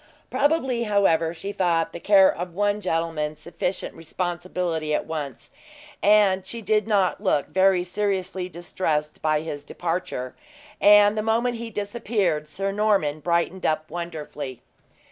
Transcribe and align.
Probably, 0.31 0.85
however, 0.85 1.31
she 1.31 1.51
thought 1.51 1.93
the 1.93 1.99
care 1.99 2.35
of 2.35 2.55
one 2.55 2.81
gentleman 2.81 3.35
sufficient 3.35 3.93
responsibility 3.93 4.95
at 4.95 5.05
once; 5.05 5.51
and 6.01 6.43
she 6.43 6.59
did 6.59 6.87
not 6.87 7.21
look 7.21 7.49
very 7.49 7.83
seriously 7.83 8.49
distressed 8.49 9.21
by 9.21 9.41
his 9.41 9.63
departure; 9.63 10.33
and, 10.81 11.15
the 11.15 11.21
moment 11.21 11.57
he 11.57 11.69
disappeared, 11.69 12.47
Sir 12.47 12.71
Norman 12.71 13.19
brightened 13.19 13.63
up 13.63 13.91
wonderfully. 13.91 14.63